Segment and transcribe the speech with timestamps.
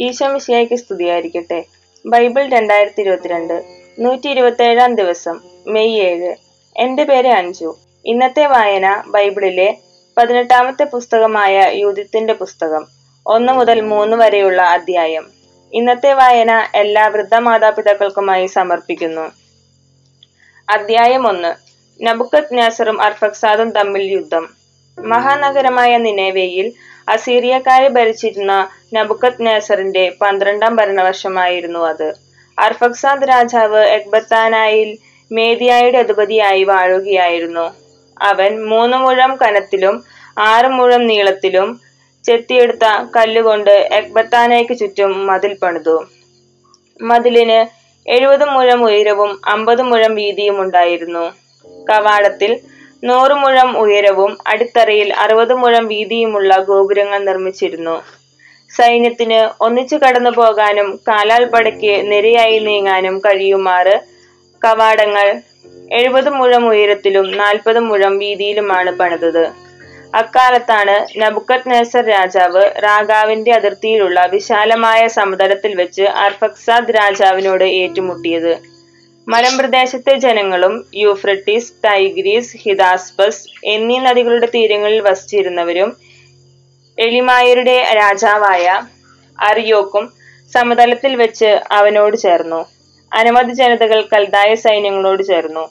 [0.00, 1.64] ഈശോമിശിഹായ്ക്ക് സ്തുതിയായിരിക്കട്ടെ.
[2.06, 3.64] ബൈബിൾ രണ്ടായിരത്തി ഇരുപത്തിരണ്ട്
[3.98, 6.36] നൂറ്റി ഇരുപത്തി ഏഴാം ദിവസം മെയ് ഏഴ്.
[6.76, 7.78] എന്റെ പേര് അഞ്ജു.
[8.06, 9.76] ഇന്നത്തെ വായന ബൈബിളിലെ
[10.16, 12.86] പതിനെട്ടാമത്തെ പുസ്തകമായ യൂതിത്തിന്റെ പുസ്തകം
[13.26, 15.30] ഒന്ന് മുതൽ മൂന്ന് വരെയുള്ള അധ്യായം.
[15.72, 19.30] ഇന്നത്തെ വായന എല്ലാ വൃദ്ധ മാതാപിതാക്കൾക്കുമായി സമർപ്പിക്കുന്നു.
[20.68, 21.54] അധ്യായം ഒന്ന്
[22.02, 24.48] നബുക്കത് നാസറും അർഫക്സാദും തമ്മിൽ യുദ്ധം.
[24.98, 26.72] മഹാനഗരമായ നിനേവയിൽ
[27.10, 28.52] അസീറിയക്കാരെ ഭരിച്ചിരുന്ന
[28.94, 32.08] നബുക്കത് നേസറിന്റെ പന്ത്രണ്ടാം ഭരണവർഷമായിരുന്നു അത്.
[32.58, 34.90] അർഫക്സാദ് രാജാവ് എക്ബത്താനായിൽ
[35.32, 37.66] മേദിയായുടെ അധിപതിയായി വാഴുകയായിരുന്നു.
[38.22, 39.96] അവൻ മൂന്ന് മുഴം കനത്തിലും
[40.38, 41.68] ആറ് മുഴം നീളത്തിലും
[42.24, 42.86] ചെത്തിയെടുത്ത
[43.16, 45.96] കല്ലുകൊണ്ട് എക്ബത്താനയ്ക്ക് ചുറ്റും മതിൽ പണിതു.
[47.00, 47.60] മതിലിന്
[48.10, 51.24] എഴുപത് മുഴം ഉയരവും അമ്പത് മുഴം വീതിയും ഉണ്ടായിരുന്നു.
[51.90, 52.52] കവാടത്തിൽ
[53.04, 58.02] നൂറ് മുഴം ഉയരവും അടിത്തറയിൽ അറുപത് മുഴം വീതിയുമുള്ള ഗോപുരങ്ങൾ നിർമ്മിച്ചിരുന്നു.
[58.76, 64.00] സൈന്യത്തിന് ഒന്നിച്ചു കടന്നു പോകാനും കാലാൽ പടയ്ക്ക് നിരയായി നീങ്ങാനും കഴിയുമാറ്
[64.64, 65.40] കവാടങ്ങൾ
[65.92, 69.50] എഴുപത് മുഴം ഉയരത്തിലും നാൽപ്പത് മുഴം വീതിയിലുമാണ് പണിതത്.
[70.14, 78.69] അക്കാലത്താണ് നബുക്കത് നേസർ രാജാവ് റാഗാവിന്റെ അതിർത്തിയിലുള്ള വിശാലമായ സമതലത്തിൽ വെച്ച് അർഫക്സാദ് രാജാവിനോട് ഏറ്റുമുട്ടിയത്.
[79.32, 85.90] മലമ്പ്രദേശത്തെ ജനങ്ങളും യൂഫ്രട്ടീസ് ടൈഗ്രീസ് ഹിദാസ്പസ് എന്നീ നദികളുടെ തീരങ്ങളിൽ വസിച്ചിരുന്നവരും
[86.98, 88.64] എളിമായരുടെ രാജാവായ
[89.38, 90.06] അറിയോക്കും
[90.52, 92.60] സമതലത്തിൽ വെച്ച് അവനോട് ചേർന്നു.
[93.12, 95.64] അനവധി ജനതകൾ കൽദായ സൈന്യങ്ങളോട് ചേർന്നു.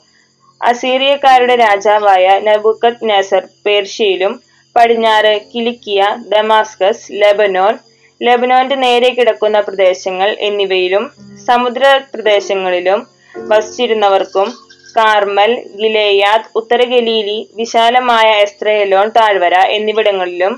[0.60, 4.32] അസീറിയക്കാരുടെ രാജാവായ നബുക്കത് നസർ പേർഷ്യയിലും
[4.76, 6.00] പടിഞ്ഞാറ് കിലിക്കിയ
[6.32, 7.76] ദമാസ്കസ് ലെബനോൻ
[8.20, 11.04] ലെബനോന്റെ നേരെ കിടക്കുന്ന പ്രദേശങ്ങൾ എന്നിവയിലും
[11.46, 13.00] സമുദ്ര പ്രദേശങ്ങളിലും
[13.50, 14.48] വസിച്ചിരുന്നവർക്കും
[14.94, 20.54] കാർമൽ ഗിലേയാദ് ഉത്തര ഗലീലി വിശാലമായ എസ്ത്രയലോൺ താഴ്വര എന്നിവിടങ്ങളിലും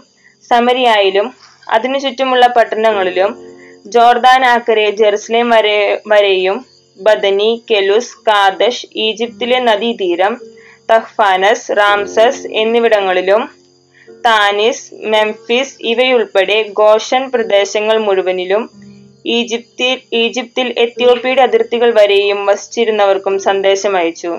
[0.50, 1.26] സമരിയായിലും
[1.66, 3.30] അതിനു ചുറ്റുമുള്ള പട്ടണങ്ങളിലും
[3.86, 6.56] ജോർദാൻ ആക്കരെ ജെറുസലേം വരെ വരെയും
[6.98, 10.34] ബദനി കെലുസ് കാദഷ് ഈജിപ്തിലെ നദീതീരം
[10.90, 13.42] തഹ്ഫാനസ് റാംസസ് എന്നിവിടങ്ങളിലും
[14.24, 18.64] താനിസ് മെംഫിസ് ഇവയുൾപ്പെടെ ഗോഷൻ പ്രദേശങ്ങൾ മുഴുവനിലും
[19.26, 24.38] ഈജിപ്തിൽ ഈജിപ്തിൽ എത്യോപ്യയുടെ അതിർത്തികൾ വരെയും വസിച്ചിരുന്നവർക്കും സന്ദേശം അയച്ചു.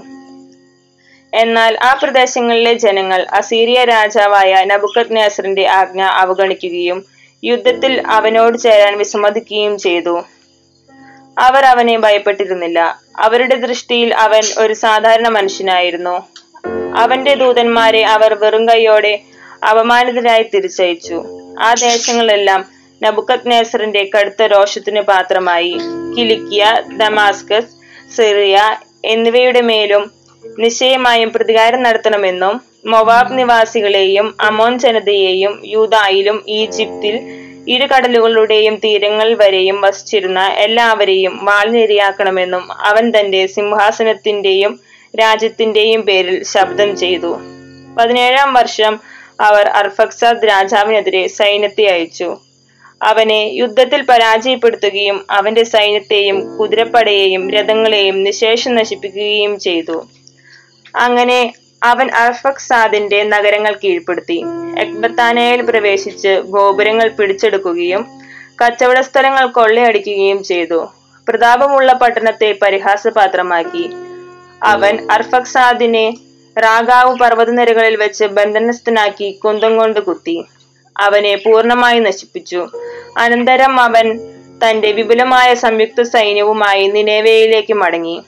[1.33, 7.05] എന്നാൽ ആ പ്രദേശങ്ങളിലെ ജനങ്ങൾ അസീറിയ രാജാവായ നബുക്കത് നാസറിന്റെ ആജ്ഞ അവഗണിക്കുകയും
[7.43, 10.23] യുദ്ധത്തിൽ അവനോട് ചേരാൻ വിസമ്മതിക്കുകയും ചെയ്തു.
[11.39, 12.99] അവർ അവനെ ഭയപ്പെട്ടിരുന്നില്ല.
[13.19, 16.27] അവരുടെ ദൃഷ്ടിയിൽ അവൻ ഒരു സാധാരണ മനുഷ്യനായിരുന്നു.
[16.97, 19.19] അവന്റെ ദൂതന്മാരെ അവർ വെറും കൈയോടെ
[19.69, 21.23] അപമാനിതരായി തിരിച്ചയച്ചു.
[21.59, 22.72] ആ ദേശങ്ങളെല്ലാം
[23.03, 25.73] നബുക്കത് നേസറിന്റെ കടുത്ത രോഷത്തിന് പാത്രമായി
[26.17, 26.63] കിലിക്കിയ
[26.97, 27.71] ദമാസ്കസ്
[28.15, 28.57] സിറിയ
[29.05, 30.03] എന്നിവയുടെ മേലും
[30.59, 32.55] നിശ്ചയമായും പ്രതികാരം നടത്തണമെന്നും
[32.85, 37.15] മൊവാബ് നിവാസികളെയും അമോൻ ജനതയെയും യൂതായിലും ഈജിപ്തിൽ
[37.67, 44.73] ഇരു കടലുകളുടെയും തീരങ്ങൾ വരെയും വസിച്ചിരുന്ന എല്ലാവരെയും വാൾനിരയാക്കണമെന്നും അവൻ തന്റെ സിംഹാസനത്തിന്റെയും
[45.19, 47.31] രാജ്യത്തിന്റെയും പേരിൽ ശബ്ദം ചെയ്തു.
[47.97, 48.93] പതിനേഴാം വർഷം
[49.39, 52.29] അവർ അർഫക്സാദ് രാജാവിനെതിരെ സൈന്യത്തെ അയച്ചു.
[53.01, 60.07] അവനെ യുദ്ധത്തിൽ പരാജയപ്പെടുത്തുകയും അവന്റെ സൈന്യത്തെയും കുതിരപ്പടയെയും രഥങ്ങളെയും നിശേഷം നശിപ്പിക്കുകയും ചെയ്തു.
[60.95, 64.43] അങ്ങനെ അവൻ അർഫക്സാദിന്റെ നഗരങ്ങൾ കീഴ്പ്പെടുത്തി.
[64.79, 68.21] എക്ബത്താനയിൽ പ്രവേശിച്ച് ഗോപുരങ്ങൾ പിടിച്ചെടുക്കുകയും
[68.61, 70.89] കച്ചവട സ്ഥലങ്ങൾ കൊള്ളയടിക്കുകയും ചെയ്തു.
[71.27, 73.89] പ്രതാപമുള്ള പട്ടണത്തെ പരിഹാസപാത്രമാക്കി.
[74.63, 76.17] അവൻ അർഫക്സാദിനെ
[76.57, 80.43] റാഗാവ് പർവതനിരകളിൽ വെച്ച് ബന്ധനസ്ഥനാക്കി കുന്തം കൊണ്ട് കുത്തി.
[80.99, 82.67] അവനെ പൂർണമായി നശിപ്പിച്ചു.
[83.17, 84.19] അനന്തരം അവൻ
[84.63, 88.23] തന്റെ വിപുലമായ സംയുക്ത സൈന്യവുമായി നിലവയിലേക്ക് മടങ്ങി.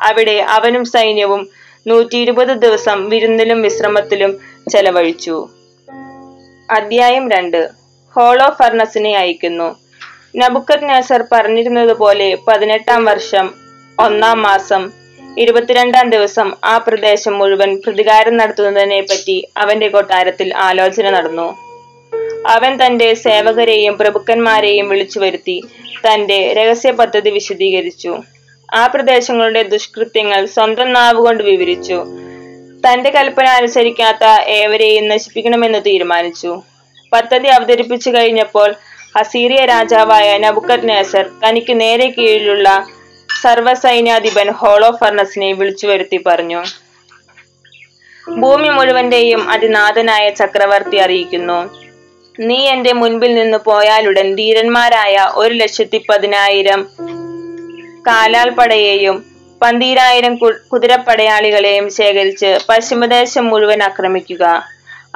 [0.00, 1.48] അവിടെ അവനും സൈന്യവും
[1.86, 4.38] നൂറ്റി ഇരുപത് ദിവസം വിരുന്നിലും വിശ്രമത്തിലും
[4.72, 5.48] ചെലവഴിച്ചു.
[6.70, 7.70] അധ്യായം രണ്ട്.
[8.16, 9.76] ഹോളോ ഫർണസിനെ അയക്കുന്നു.
[10.36, 13.54] നബുക്കത് പറഞ്ഞിരുന്നത് പറഞ്ഞിരുന്നതുപോലെ പതിനെട്ടാം വർഷം
[13.98, 14.90] ഒന്നാം മാസം
[15.38, 21.69] ഇരുപത്തിരണ്ടാം ദിവസം ആ പ്രദേശം മുഴുവൻ പ്രതികാരം നടത്തുന്നതിനെ പറ്റി അവന്റെ കൊട്ടാരത്തിൽ ആലോചന നടന്നു.
[22.46, 25.62] അവൻ തന്റെ സേവകരെയും പ്രഭുക്കന്മാരെയും വിളിച്ചു വരുത്തി
[26.06, 28.18] തന്റെ രഹസ്യ പദ്ധതി വിശദീകരിച്ചു.
[28.74, 32.04] ആ പ്രദേശങ്ങളുടെ ദുഷ്കൃത്യങ്ങൾ സ്വന്തം നാവുകൊണ്ട് വിവരിച്ചു.
[32.86, 36.62] തന്റെ കൽപ്പന അനുസരിക്കാത്ത ഏവരെയും നശിപ്പിക്കണമെന്ന് തീരുമാനിച്ചു.
[37.12, 38.74] പദ്ധതി അവതരിപ്പിച്ചു കഴിഞ്ഞപ്പോൾ
[39.16, 42.86] അസീറിയ രാജാവായ നബുക്കത് നേസർ തനിക്ക് നേരെ കീഴിലുള്ള
[43.42, 46.62] സർവസൈന്യാധിപൻ ഹോളോ ഫർണസിനെ വിളിച്ചു വരുത്തി പറഞ്ഞു.
[48.38, 51.89] ഭൂമി മുഴുവന്റെയും അതിനാഥനായ ചക്രവർത്തി അറിയിക്കുന്നു.
[52.38, 56.88] നീ എന്റെ മുൻപിൽ നിന്ന് പോയാലുടൻ ധീരന്മാരായ ഒരു ലക്ഷത്തി പതിനായിരം
[58.06, 59.24] കാലാൽപ്പടയെയും
[59.62, 60.36] പന്തീരായിരം
[60.72, 64.64] കുതിരപ്പടയാളികളെയും ശേഖരിച്ച് പശ്ചിമദേശം മുഴുവൻ ആക്രമിക്കുക.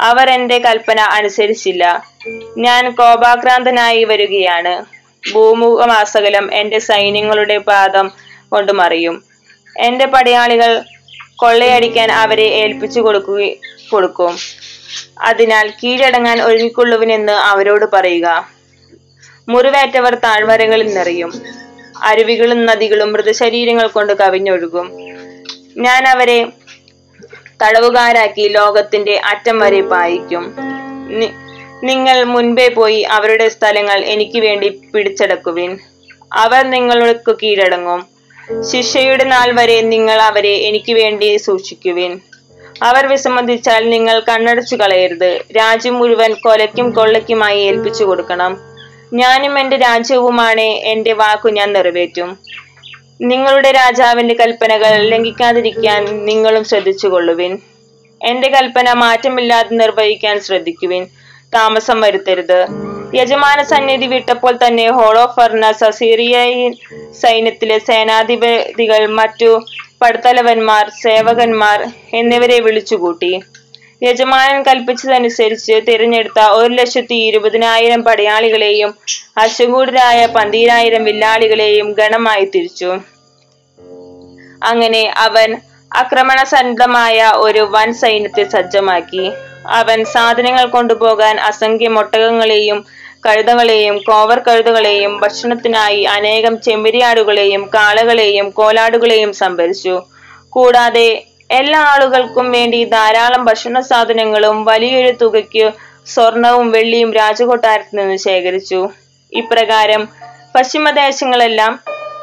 [0.00, 2.04] അവർ എന്റെ കൽപ്പന അനുസരിച്ചില്ല.
[2.58, 4.84] ഞാൻ കോപാക്രാന്തനായി വരികയാണ്.
[5.32, 8.12] ഭൂമുഖമാസകലം എന്റെ സൈന്യങ്ങളുടെ പാദം
[8.48, 9.22] കൊണ്ട് മറിയും.
[9.78, 10.82] എന്റെ പടയാളികൾ
[11.36, 13.52] കൊള്ളയടിക്കാൻ അവരെ ഏൽപ്പിച്ചു കൊടുക്കുക
[13.90, 14.36] കൊടുക്കും.
[15.22, 18.50] അതിനാൽ കീഴടങ്ങാൻ ഒരുങ്ങിക്കൊള്ളുവിനെന്ന് അവരോട് പറയുക.
[19.48, 21.32] മുറിവേറ്റവർ താഴ്വരകളിൽ നിറയും.
[22.02, 24.86] അരുവികളും നദികളും മൃതശരീരങ്ങൾ കൊണ്ട് കവിഞ്ഞൊഴുകും.
[25.76, 26.46] ഞാൻ അവരെ
[27.62, 30.44] തടവുകാരാക്കി ലോകത്തിന്റെ അറ്റം വരെ പായിക്കും.
[31.84, 35.78] നിങ്ങൾ മുൻപേ പോയി അവരുടെ സ്ഥലങ്ങൾ എനിക്ക് വേണ്ടി പിടിച്ചടക്കുവിൻ.
[36.32, 38.00] അവർ നിങ്ങൾക്ക് കീഴടങ്ങും.
[38.62, 42.12] ശിക്ഷയുടെ നാൾ വരെ നിങ്ങൾ അവരെ എനിക്ക് വേണ്ടി സൂക്ഷിക്കുവിൻ.
[42.82, 45.44] അവർ വിസമ്മതിച്ചാൽ നിങ്ങൾ കണ്ണടച്ചു കളയരുത്.
[45.56, 48.58] രാജ്യം മുഴുവൻ കൊലയ്ക്കും കൊള്ളയ്ക്കുമായി ഏൽപ്പിച്ചു കൊടുക്കണം.
[49.12, 50.60] ഞാനും എന്റെ രാജ്യവുമാണ്.
[50.60, 52.38] എന്റെ വാക്കു ഞാൻ നിറവേറ്റും.
[53.20, 57.58] നിങ്ങളുടെ രാജാവിന്റെ കൽപ്പനകൾ ലംഘിക്കാതിരിക്കാൻ നിങ്ങളും ശ്രദ്ധിച്ചുകൊള്ളുവിൻ.
[58.28, 61.06] എന്റെ കൽപ്പന മാറ്റമില്ലാതെ നിർവഹിക്കാൻ ശ്രദ്ധിക്കുവിൻ.
[61.54, 62.66] താമസം വരുത്തരുത്.
[63.14, 66.72] യജമാന സന്നിധി വിട്ടപ്പോൾ തന്നെ ഹോളോഫർണസ് അസീറിയൻ
[67.12, 69.60] സൈന്യത്തിലെ സേനാധിപതികൾ മറ്റു
[70.04, 73.40] പടത്തലവന്മാർ സേവകന്മാർ എന്നിവരെ വിളിച്ചുകൂട്ടി.
[74.02, 78.94] യജമാനൻ കൽപ്പിച്ചതനുസരിച്ച് തിരഞ്ഞെടുത്ത ഒരു ലക്ഷത്തി ഇരുപതിനായിരം പടയാളികളെയും
[79.36, 82.90] അശ്വകൂടരായ പന്തീരായിരം വില്ലാളികളെയും ഗണമായി തിരിച്ചു.
[84.62, 85.56] അങ്ങനെ അവൻ
[85.96, 89.32] ആക്രമണസന്നദ്ധമായ ഒരു വൻ സൈന്യത്തെ സജ്ജമാക്കി.
[89.68, 92.84] അവൻ സാധനങ്ങൾ കൊണ്ടുപോകാൻ അസംഖ്യം ഒട്ടകങ്ങളെയും
[93.26, 100.02] കഴുതകളെയും കോവർ കഴുതകളെയും ഭക്ഷണത്തിനായി അനേകം ചെമ്മരിയാടുകളെയും കാളകളെയും കോലാടുകളെയും സംഭരിച്ചു.
[100.50, 105.72] കൂടാതെ എല്ലാ ആളുകൾക്കും വേണ്ടി ധാരാളം ഭക്ഷണ സാധനങ്ങളും വലിയൊരു തുകയ്ക്ക്
[106.06, 108.88] സ്വർണവും വെള്ളിയും രാജകൊട്ടാരത്തിൽ നിന്ന് ശേഖരിച്ചു.
[109.32, 110.08] ഇപ്രകാരം
[110.56, 111.80] പശ്ചിമദേശങ്ങളെല്ലാം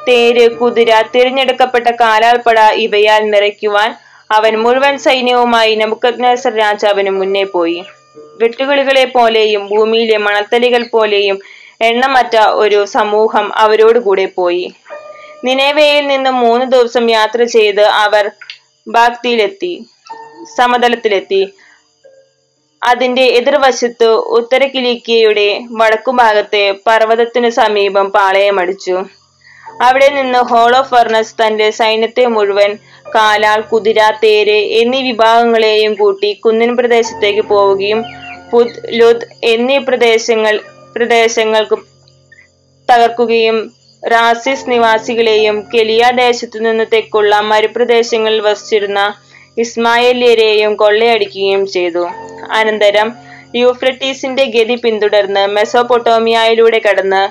[0.08, 3.96] തേര് കുതിര തിരഞ്ഞെടുക്കപ്പെട്ട കാലാൾപ്പട ഇവയാൽ നിറയ്ക്കുവാൻ
[4.32, 7.80] അവൻ മുഴുവൻ സൈന്യവുമായി നബുക്കദ്നേസർ രാജാവിന് മുന്നേ പോയി.
[8.40, 11.40] വെട്ടുകിളികളെ പോലെയും ഭൂമിയിലെ മണത്തലികൾ പോലെയും
[11.82, 14.74] എണ്ണമറ്റ ഒരു സമൂഹം അവരോടുകൂടെ പോയി.
[15.44, 18.32] നിനേവയിൽ നിന്ന് മൂന്ന് ദിവസം യാത്ര ചെയ്ത് അവർ
[18.88, 19.74] ബാഗ്തിയിലെത്തി
[20.58, 21.42] സമതലത്തിലെത്തി.
[22.82, 24.08] അതിന്റെ എതിർവശത്ത്
[24.38, 28.96] ഉത്തര കിലിക്കിയയുടെ വടക്കുഭാഗത്തെ പർവതത്തിനു സമീപം പാളയമടിച്ചു.
[29.82, 32.72] അവിടെ നിന്ന് ഹോളോ ഫർണസ് തന്റെ സൈന്യത്തെ മുഴുവൻ
[33.16, 38.04] കാലാൾ കുതിര തേര് എന്നീ വിഭാഗങ്ങളെയും കൂട്ടി കുന്നിൻ പ്രദേശത്തേക്ക് പോവുകയും
[38.52, 40.60] പുത് ലുദ് എന്നീ പ്രദേശങ്ങൾ
[40.96, 41.78] പ്രദേശങ്ങൾക്ക്
[42.90, 43.72] തകർക്കുകയും
[44.04, 49.14] റാസിസ് നിവാസികളെയും കെലിയ ദേശത്തു നിന്ന് തെക്കുള്ള മരുപ്രദേശങ്ങളിൽ വസിച്ചിരുന്ന
[49.58, 52.08] ഇസ്മായേലിയരെയും കൊള്ളയടിക്കുകയും ചെയ്തു.
[52.52, 53.14] അനന്തരം
[53.56, 57.24] യൂഫ്രട്ടീസിന്റെ ഗതി പിന്തുടർന്ന് മെസോപൊട്ടോമിയയിലൂടെ കടന്ന്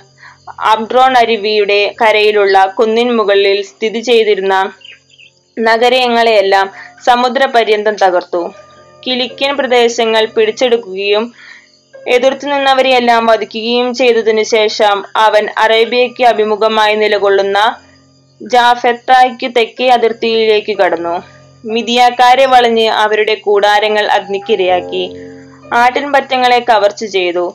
[0.60, 4.72] അബ്ഡ്രോൺ അരുവിയുടെ കരയിലുള്ള കുന്നിൻ മുകളിൽ സ്ഥിതി ചെയ്തിരുന്ന
[5.58, 6.70] നഗരങ്ങളെയെല്ലാം
[7.06, 8.42] സമുദ്രപര്യന്തം തകർത്തു.
[9.04, 11.32] കിലിക്കൻ പ്രദേശങ്ങൾ പിടിച്ചെടുക്കുകയും
[12.08, 17.58] എതിർത്തു നിന്നവരെ എല്ലാം വധിക്കുകയും ചെയ്തതിനു ശേഷം അവൻ അറേബ്യയ്ക്ക് അഭിമുഖമായി നിലകൊള്ളുന്ന
[18.42, 21.16] ജാഫെത്തായ്ക്ക് തെക്കേ അതിർത്തിയിലേക്ക് കടന്നു.
[21.64, 25.04] മിതിയാക്കാരെ വളഞ്ഞ് അവരുടെ കൂടാരങ്ങൾ അഗ്നിക്കിരയാക്കി
[25.74, 27.54] ആട്ടിൻപറ്റങ്ങളെ കവർച്ച ചെയ്തു.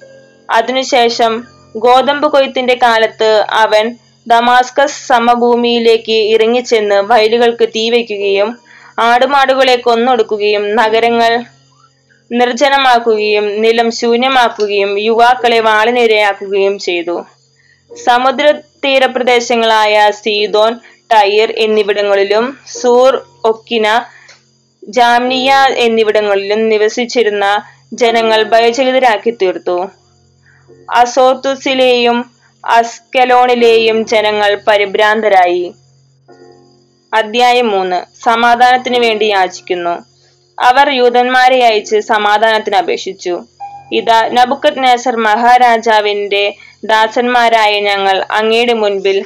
[0.50, 1.44] അതിനുശേഷം
[1.78, 3.96] ഗോതമ്പ് കൊയ്ത്തിന്റെ കാലത്ത് അവൻ
[4.28, 8.50] ദമാസ്കസ് സമഭൂമിയിലേക്ക് ഇറങ്ങിച്ചെന്ന് വയലുകൾക്ക് തീ വയ്ക്കുകയും
[8.98, 11.44] ആടുമാടുകളെ കൊന്നൊടുക്കുകയും നഗരങ്ങൾ
[12.32, 17.26] നിർജനമാക്കുകയും നിലം ശൂന്യമാക്കുകയും യുവാക്കളെ വാളിനിരയാക്കുകയും ചെയ്തു.
[17.92, 18.52] സമുദ്ര
[18.86, 20.80] തീരപ്രദേശങ്ങളായ സീതോൻ
[21.14, 24.06] ടൈർ എന്നിവിടങ്ങളിലും സൂർ ഒക്കിന
[24.84, 27.46] ജാംനിയ എന്നിവിടങ്ങളിലും നിവസിച്ചിരുന്ന
[27.94, 29.78] ജനങ്ങൾ ഭയചകിതരാക്കി തീർത്തു
[30.94, 32.32] അസോത്തുസിലെയും
[32.64, 35.66] അസ്കലോണിലെയും ജനങ്ങൾ പരിഭ്രാന്തരായി.
[37.14, 38.24] അധ്യായം മൂന്ന്.
[38.24, 40.06] സമാധാനത്തിനു വേണ്ടി യാചിക്കുന്നു.
[40.62, 43.44] അവർ യൂതന്മാരെ അയച്ച് സമാധാനത്തിന് അപേക്ഷിച്ചു.
[43.92, 49.26] ഇതാ നബുക്കത് നേസർ മഹാരാജാവിന്റെ ദാസന്മാരായ ഞങ്ങൾ അങ്ങയുടെ മുൻപിൽ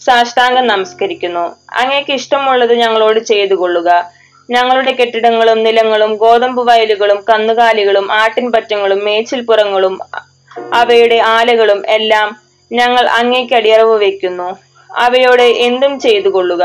[0.00, 1.56] സാഷ്ടാംഗം നമസ്കരിക്കുന്നു.
[1.72, 4.10] അങ്ങേക്ക് ഇഷ്ടമുള്ളത് ഞങ്ങളോട് ചെയ്തു കൊള്ളുക
[4.50, 10.00] ഞങ്ങളുടെ കെട്ടിടങ്ങളും നിലങ്ങളും ഗോതമ്പ് വയലുകളും കന്നുകാലികളും ആട്ടിൻപറ്റങ്ങളും മേച്ചിൽപ്പുറങ്ങളും
[10.74, 12.36] അവയുടെ ആലകളും എല്ലാം
[12.72, 14.56] ഞങ്ങൾ അങ്ങേക്ക് അടിയറവ് വയ്ക്കുന്നു.
[14.96, 16.64] അവയോട് എന്തും ചെയ്തു കൊള്ളുക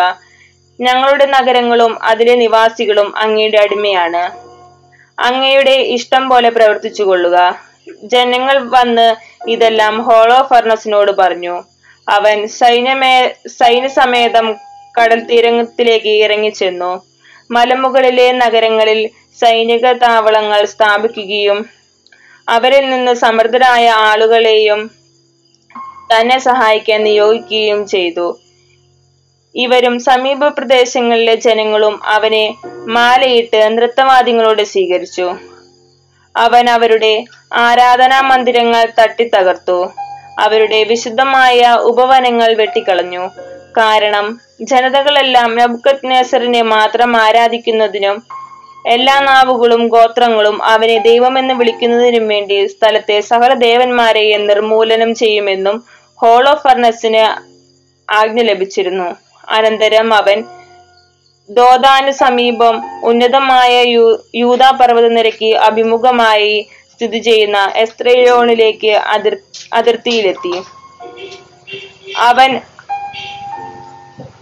[0.86, 4.24] ഞങ്ങളുടെ നഗരങ്ങളും അതിലെ നിവാസികളും അങ്ങയുടെ അടിമയാണ്.
[5.20, 7.38] അങ്ങയുടെ ഇഷ്ടം പോലെ പ്രവർത്തിച്ചു കൊള്ളുക.
[8.04, 9.08] ജനങ്ങൾ വന്ന്
[9.50, 11.56] ഇതെല്ലാം ഹോളോ ഫർണസിനോട് പറഞ്ഞു.
[12.10, 13.16] അവൻ സൈന്യമേ
[13.48, 14.48] സൈന്യസമേതം
[14.98, 16.92] കടൽ തീരത്തിലേക്ക് ഇറങ്ങിച്ചെന്നു
[17.52, 19.00] മലമുകളിലെ നഗരങ്ങളിൽ
[19.40, 21.60] സൈനിക താവളങ്ങൾ സ്ഥാപിക്കുകയും
[22.50, 24.82] അവരിൽ നിന്ന് സമൃദ്ധരായ ആളുകളെയും
[26.12, 28.28] തന്നെ സഹായിക്കാൻ നിയോഗിക്കുകയും ചെയ്തു.
[29.56, 32.56] ഇവരും സമീപ പ്രദേശങ്ങളിലെ ജനങ്ങളും അവനെ
[32.88, 35.36] മാലയിട്ട് നൃത്തവാദ്യങ്ങളോട് സ്വീകരിച്ചു.
[36.38, 39.92] അവൻ അവരുടെ ആരാധനാ മന്ദിരങ്ങൾ തട്ടിത്തകർത്തു.
[40.40, 43.30] അവരുടെ വിശുദ്ധമായ ഉപവനങ്ങൾ വെട്ടിക്കളഞ്ഞു.
[43.78, 48.24] കാരണം ജനതകളെല്ലാം നബുക്കത് മാത്രം ആരാധിക്കുന്നതിനും
[48.88, 55.84] എല്ലാ നാവുകളും ഗോത്രങ്ങളും അവനെ ദൈവമെന്ന് വിളിക്കുന്നതിനും വേണ്ടി സ്ഥലത്തെ സകല ദേവന്മാരെയും നിർമൂലനം ചെയ്യുമെന്നും
[56.16, 57.54] ഹോളോ ഫർണസിന്
[58.12, 59.23] ആജ്ഞ ലഭിച്ചിരുന്നു.
[59.50, 60.44] അനന്തരം അവൻ
[61.50, 69.38] ദോദാന് സമീപം ഉന്നതമായ യൂ യൂതാ പർവതനിരയ്ക്ക് അഭിമുഖമായി സ്ഥിതി ചെയ്യുന്ന എസ്ത്രയോണിലേക്ക് അതിർ
[69.74, 70.54] അതിർത്തിയിലെത്തി.
[72.18, 72.60] അവൻ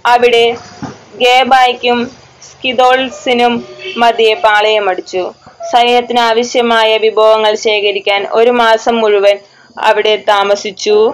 [0.05, 0.57] അവിടെ
[1.15, 2.11] ഗേബായ്ക്കും
[2.51, 3.67] സ്കിദോൾസിനും
[3.97, 5.31] മതിയെ പാളയമടിച്ചു.
[5.71, 9.39] സൈന്യത്തിന് ആവശ്യമായ വിഭവങ്ങൾ ശേഖരിക്കാൻ ഒരു മാസം മുഴുവൻ
[9.77, 11.13] അവിടെ താമസിച്ചു.